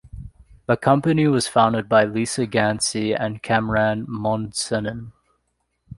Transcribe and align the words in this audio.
The 0.65 0.77
company 0.77 1.27
was 1.27 1.47
founded 1.47 1.87
by 1.87 2.05
Lisa 2.05 2.47
Gansky 2.47 3.15
and 3.15 3.43
Kamran 3.43 4.07
Mohsenin. 4.07 5.11